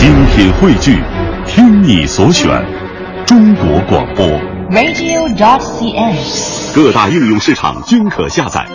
[0.00, 0.98] 精品汇聚，
[1.46, 2.48] 听你所选，
[3.26, 4.26] 中国广播。
[4.70, 6.74] radio.cn。
[6.74, 8.66] 各大应用市场均可下载。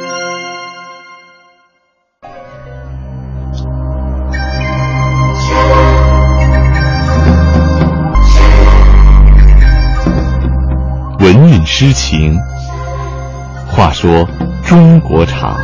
[11.22, 12.38] 文韵诗情，
[13.68, 14.30] 话说
[14.64, 15.58] 中国茶。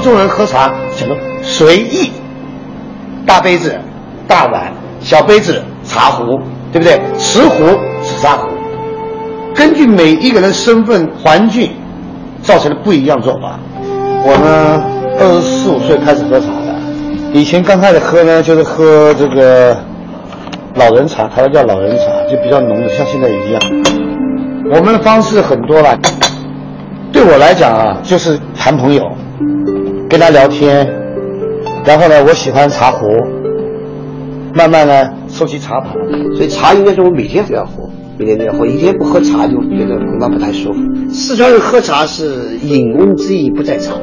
[0.00, 2.10] 众人喝茶讲究随意，
[3.26, 3.78] 大杯子、
[4.26, 6.38] 大碗、小杯子、茶壶，
[6.72, 7.00] 对不对？
[7.18, 7.64] 瓷壶、
[8.02, 8.48] 紫砂壶，
[9.54, 11.70] 根据每一个人身份、环境，
[12.42, 13.58] 造成了不一样做法。
[14.22, 14.84] 我呢，
[15.18, 16.74] 二十四五岁开始喝茶的，
[17.32, 19.76] 以前刚开始喝呢，就是喝这个
[20.74, 23.60] 老人茶，台湾叫老人茶，就比较浓的，像现在一样。
[24.72, 25.98] 我们的方式很多了，
[27.12, 29.02] 对我来讲啊，就是谈朋友。
[30.10, 30.84] 跟他聊天，
[31.84, 33.06] 然后呢，我喜欢茶壶，
[34.52, 35.92] 慢慢呢收集茶盘。
[36.34, 40.80] 所以茶应该是我每天都要喝，每天都要喝，一天不喝茶就觉得恐怕不太舒服。
[41.12, 43.94] 四川人喝茶是饮翁之意不在茶，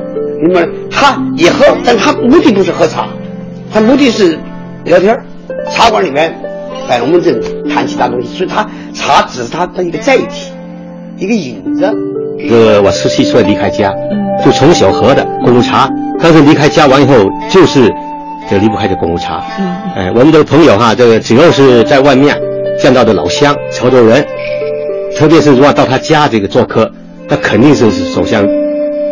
[0.47, 0.69] 因为？
[0.89, 3.09] 他也喝，但他目的不是喝茶，
[3.69, 4.39] 他目的是
[4.85, 5.25] 聊天儿。
[5.71, 6.33] 茶馆里面
[6.87, 10.53] 摆龙门阵，谈其他东西，所以他茶只是他的一个载体，
[11.17, 11.85] 一个引子。
[12.39, 13.93] 这个我十七岁离开家，
[14.43, 17.13] 就从小喝的功夫茶，但是离开家完以后，
[17.49, 17.89] 就是
[18.49, 19.43] 就离不开这功夫茶。
[19.59, 22.39] 嗯，哎，我们的朋友哈，这个只要是在外面
[22.79, 24.25] 见到的老乡、潮州人，
[25.17, 26.91] 特别是如果到他家这个做客，
[27.27, 28.47] 那肯定是首先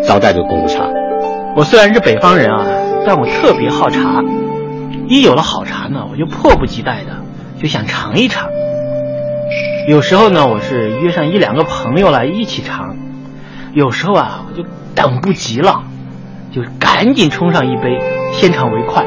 [0.06, 0.86] 招待这个功夫茶。
[1.56, 2.66] 我虽然是北方人啊，
[3.06, 4.24] 但我特别好茶。
[5.08, 7.12] 一有了好茶呢，我就迫不及待的
[7.62, 8.50] 就想尝一尝。
[9.88, 12.96] 有时候呢，我是约上一两个朋友来一起尝。
[13.76, 14.66] 有时候啊，我就
[14.96, 15.84] 等不及了，
[16.50, 18.00] 就赶紧冲上一杯，
[18.32, 19.06] 先尝为快。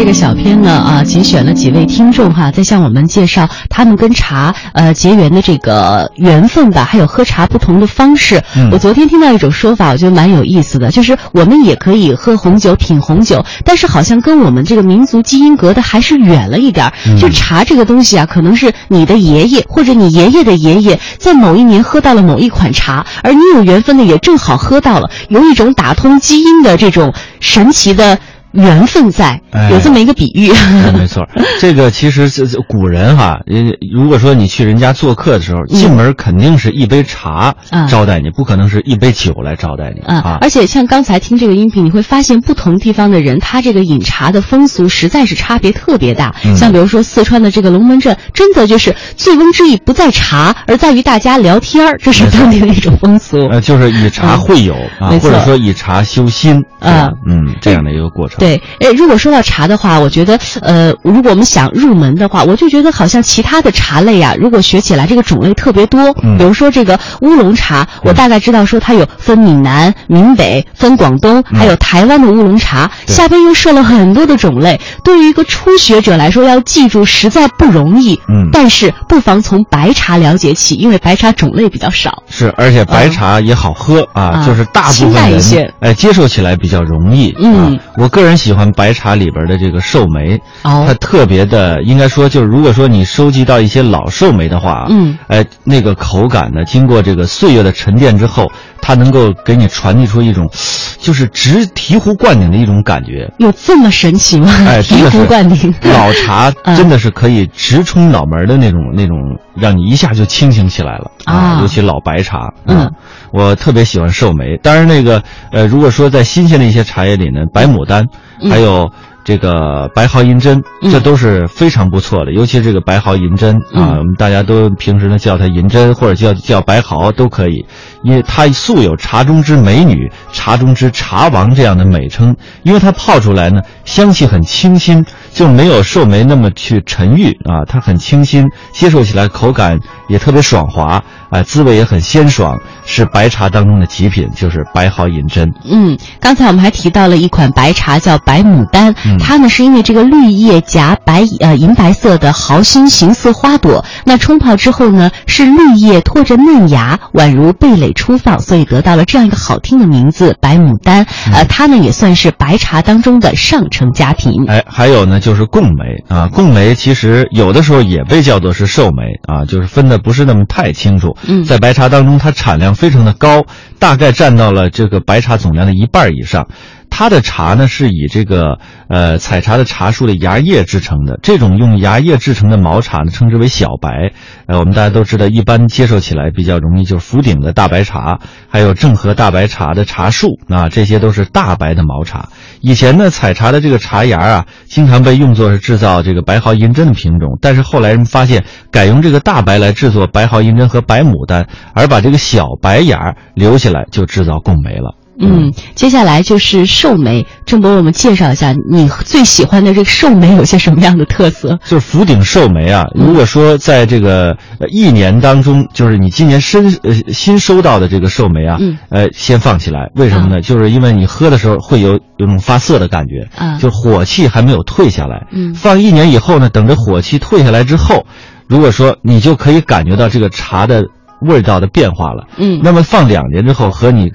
[0.00, 8.42] 这个小片呢，啊，节选了几位听众哈，在向我们介绍他们跟茶呃结缘的这个缘分吧，还有喝茶不同的方式。
[8.56, 16.92] 嗯我昨天听到一种说法，我觉得蛮有意思的，就是我们也可以喝红酒、品红酒，但是好像跟我们这个民族基因隔的还是远了一点儿。
[17.06, 28.18] 嗯就茶这个东西啊，可能是你的爷爷或者你爷爷的爷爷在某一年喝到了某一款茶，而你有缘分的也正好喝到了，有一种打通基因的这种神奇的。
[28.52, 30.50] 缘分在，哎有这么一个比喻。
[30.50, 31.26] 哎，没错，
[31.60, 33.56] 这个其实是是古人哈，呃，
[33.92, 40.38] 如果说你去人家做客的时候，进门肯定是一杯茶嗯招待你，不可能是一杯酒来招待你嗯，啊。
[40.40, 46.34] 而且像刚才听这个音频，你会发现不同地方的人，他这个饮茶的风俗实在是差别特别大。
[46.44, 53.38] 嗯像比如说四川的这个龙门阵，真的就是醉翁之意不在茶，而在于大家聊天儿，这是当地的一种风俗。
[53.48, 58.38] 呃，就是以茶会友啊，或者说以茶修心啊嗯，这样的一个过程。
[58.40, 74.80] 对，哎，如果说到茶的话，我觉得，呃，如果我们想入门的话，我就觉得好像其他的茶类啊，如果学起来这个种类特别多，嗯比如说这个乌龙茶，我大概知道说它有分闽南、闽北、分广东，还有台湾的乌龙茶，嗯下边又设了很多的种类。
[75.04, 78.18] 对于一个初学者来说，要记住实在不容易。
[78.28, 82.22] 嗯但是不妨从白茶了解起，因为白茶种类比较少。
[82.28, 87.34] 是，而且白茶也好喝啊，啊就是大部清淡分一些人哎接受起来比较容易。
[87.38, 90.84] 嗯啊，我个人喜欢白茶里边的这个寿眉，哦。
[90.86, 98.50] 它特别的，应该说就是如果说你收集到一些老寿眉的话，嗯，哎，那个口感呢，经过这个岁月的沉淀之后，
[98.90, 100.50] 它能够给你传递出一种，
[100.98, 103.32] 就是直醍醐灌顶的一种感觉。
[103.38, 104.52] 有这么神奇吗？
[104.66, 105.72] 哎，醍醐灌顶。
[105.82, 109.16] 老茶 嗯真的是可以直冲脑门的那种那种，
[109.54, 112.90] 让你一下就清醒起来了啊尤其老白茶，嗯啊，
[113.32, 114.56] 我特别喜欢寿眉。
[114.60, 115.22] 当然，那个
[115.52, 118.04] 呃，如果说在新鲜的一些茶叶里呢，白牡丹，
[118.42, 118.90] 嗯还有。
[119.24, 120.90] 这个白毫银针，嗯。
[120.90, 123.82] 这都是非常不错的，尤其这个白毫银针嗯。
[123.82, 127.64] 啊，我们大家都平时呢叫它银针或者叫叫白毫都可以，
[128.02, 139.78] 因为它素有“茶中之美女”“茶中之茶王”这样的美称，因为它泡出来呢香气很清新，就没有寿眉那么去沉郁啊，它很清新，接受起来口感
[140.08, 145.52] 也特别爽滑啊，滋味也很鲜爽，是白茶当中的极品，就是白毫银针。
[145.64, 161.06] 嗯，刚才我们还提到了一款白茶叫白牡丹，嗯它呢是因为这个绿叶夹白呃银白色的毫心形似花朵，那冲泡之后呢是绿叶托着嫩芽，宛如蓓蕾初放，所以得到了这样一个好听的名字白牡丹。
[161.28, 164.32] 嗯呃，它呢也算是白茶当中的上乘佳品。
[164.48, 171.16] 哎，还有呢，就是贡梅啊，贡梅其实有的时候也被叫做是寿梅啊，就是分的不是那么太清楚。
[171.28, 173.44] 嗯在白茶当中，它产量非常的高，
[173.78, 176.48] 大概占到了这个白茶总量的一半以上。
[176.90, 178.58] 它的茶呢是以这个
[178.88, 184.12] 呃采茶的茶树的芽叶制成的，这种用芽叶制成的毛茶呢称之为小白。
[184.46, 188.18] 呃，我们大家都知道，一般接受起来比较容易就是福鼎的大白茶，
[188.50, 192.28] 还有正和大白茶的茶树啊，这些都是大白的毛茶。
[192.60, 204.99] 以前呢，采茶的这个茶芽啊，经常被用作是制造这个白毫银针的品种，但是后来人们发现，改用这个大白来制作白毫银针和白牡丹，而把这个小白芽留下来，就制造贡梅了。
[205.20, 211.58] 嗯，接下来就是寿眉，郑博，我们介绍一下你最喜欢的这个寿眉有些什么样的特色？
[211.64, 220.40] 就是福鼎寿眉啊，如果说在这个呃一年当中，就是你今年新呃新收到的这个寿眉啊，嗯呃，先放起来，为什么呢？
[220.40, 225.26] 就是因为你喝的时候会有有种发涩的感觉，啊就火气还没有退下来。
[225.32, 228.06] 嗯放一年以后呢，等着火气退下来之后，
[228.48, 230.84] 如果说你就可以感觉到这个茶的
[231.20, 232.26] 味道的变化了。
[232.38, 234.10] 嗯那么放两年之后和你。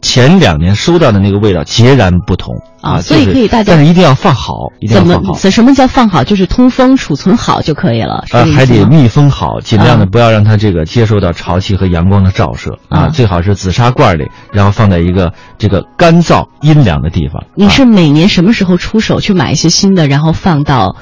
[0.00, 5.50] 前两年收到的那个味道截然不同啊所以可以大家但是一定要放好，一定要怎么放好。
[5.50, 6.24] 什么叫放好？
[6.24, 17.42] 就是通风储存好就可以了，还得密封好，尽量的啊不要让它这个接受到潮气和阳光的照射啊，啊最好是紫砂罐里，然后放在一个这个干燥阴凉的地方。
[17.42, 20.96] 啊你是每年什么时候出手去买一些新的，然后放到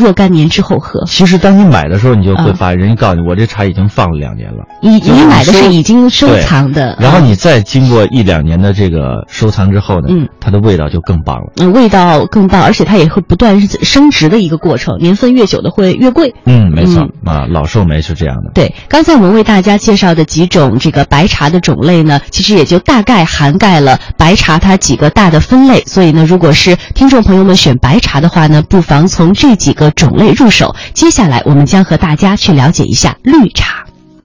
[0.00, 1.04] 若干年之后喝？
[1.06, 4.64] 其实当你买的时候，你就会啊发现，人家告诉你，我这茶已经放了两年了。
[4.82, 11.52] 你就是你买的是已经收藏的，然后啊你再经过一两年的这个收藏之后呢，嗯，它的味道就更棒了。
[11.56, 16.34] 嗯，味道更棒，而且它也会不断升值的一个过程，年份越久的会越贵。
[16.46, 18.50] 嗯，没错啊，老寿眉是这样的。
[18.54, 25.82] 对，刚才我们为大家介绍的几种这个白茶的种类呢，其实也就大概涵盖了白茶它几个大的分类。
[25.86, 30.74] 所以呢，如果是听众朋友们选白茶的话呢，不妨从这几个种类入手。
[30.94, 33.89] 接下来，我们将和大家去了解一下绿茶。